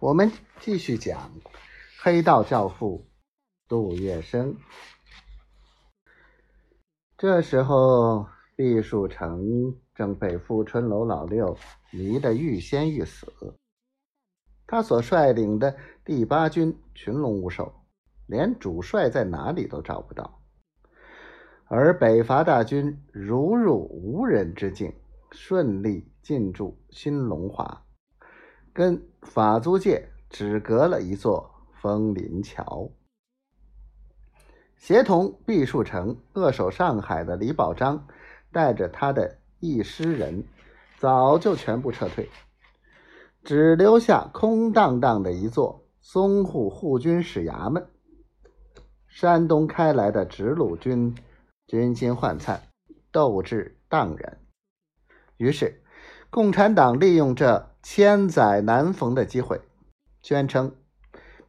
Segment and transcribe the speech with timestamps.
[0.00, 1.30] 我们继续讲
[2.02, 3.06] 黑道教父
[3.68, 4.56] 杜月笙。
[7.18, 8.26] 这时候，
[8.56, 11.54] 毕树成正被富春楼老六
[11.90, 13.30] 迷得欲仙欲死。
[14.66, 17.70] 他所率领的第八军群龙无首，
[18.26, 20.40] 连主帅在哪里都找不到。
[21.66, 24.94] 而北伐大军如入无人之境，
[25.30, 27.84] 顺利进驻新龙华。
[28.72, 32.90] 跟法租界只隔了一座枫林桥。
[34.76, 38.06] 协同毕树成扼守上海的李宝章，
[38.52, 40.44] 带着他的一师人，
[40.96, 42.30] 早就全部撤退，
[43.42, 47.86] 只留下空荡荡的一座淞沪护军使衙门。
[49.08, 51.14] 山东开来的直鲁军
[51.66, 52.62] 军心涣散，
[53.10, 54.38] 斗志荡然。
[55.36, 55.82] 于是，
[56.30, 57.69] 共产党利用这。
[57.82, 59.60] 千载难逢的机会，
[60.22, 60.76] 宣称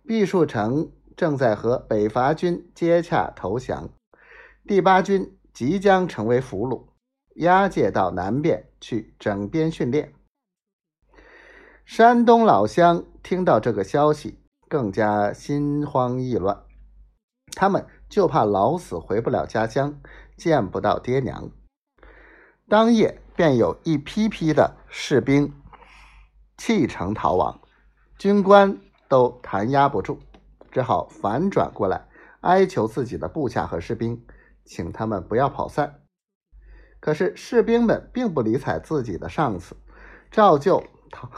[0.08, 3.90] 毕树成正在和北伐军接洽投降，
[4.66, 6.86] 第八军即将成为俘虏，
[7.36, 10.14] 押解到南边去整编训练。
[11.86, 16.64] 山东老乡听到这个消息，更加心慌意乱，
[17.54, 20.00] 他们就怕老死回不了家乡，
[20.38, 21.52] 见不到爹娘。
[22.70, 25.54] 当夜便有一批批的士兵。
[26.64, 27.60] 弃城逃亡，
[28.20, 30.20] 军官都弹压不住，
[30.72, 32.08] 只好反转过来
[32.42, 34.24] 哀求自己的部下和士兵，
[34.64, 36.02] 请他们不要跑散。
[37.00, 39.76] 可是士兵们并不理睬自己的上司，
[40.30, 41.32] 照旧堂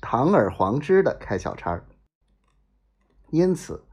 [0.00, 1.84] 堂而皇之的开小差。
[3.28, 3.84] 因此，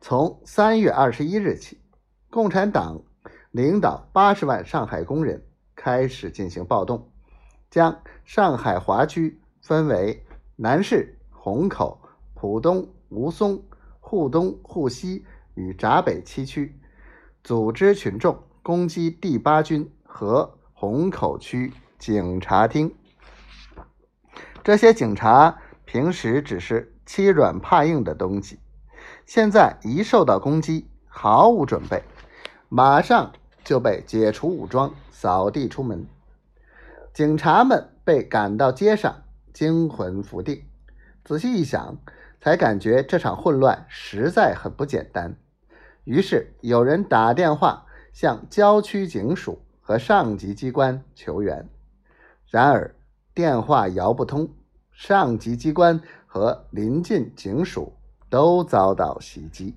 [0.00, 1.82] 从三月二十一日起，
[2.30, 3.02] 共产党
[3.50, 7.12] 领导八十万上海工人开始进行暴动，
[7.68, 10.24] 将上海华区分为。
[10.62, 11.98] 南市、虹口、
[12.34, 13.62] 浦东、吴淞、
[13.98, 16.78] 沪东、沪西与闸北七区，
[17.42, 22.94] 组织群众攻击第八军和虹口区警察厅。
[24.62, 25.56] 这些警察
[25.86, 28.58] 平时只是欺软怕硬的东西，
[29.24, 32.02] 现在一受到攻击，毫无准备，
[32.68, 33.32] 马上
[33.64, 36.06] 就被解除武装，扫地出门。
[37.14, 39.22] 警察们被赶到街上。
[39.52, 40.64] 惊魂甫定，
[41.24, 41.98] 仔细一想，
[42.40, 45.36] 才感觉这场混乱实在很不简单。
[46.04, 51.68] 于是有人打电话向郊区警署和上级机关求援，
[52.48, 52.94] 然而
[53.34, 54.48] 电话摇不通，
[54.90, 57.92] 上级机关和临近警署
[58.28, 59.76] 都遭到袭击。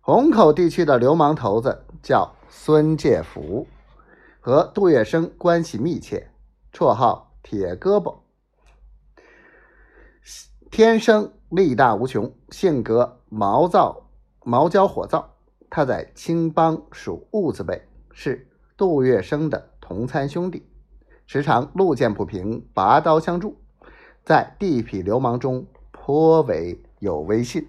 [0.00, 3.66] 虹口地区的流氓头子叫孙介福，
[4.40, 6.30] 和杜月笙关系密切，
[6.72, 7.29] 绰号。
[7.42, 8.18] 铁胳膊，
[10.70, 14.08] 天生力大无穷，性格毛躁、
[14.44, 15.24] 毛焦火燥。
[15.68, 17.80] 他在青帮属痦子辈，
[18.12, 20.66] 是杜月笙的同参兄弟，
[21.26, 23.56] 时常路见不平，拔刀相助，
[24.24, 27.68] 在地痞流氓中颇为有威信。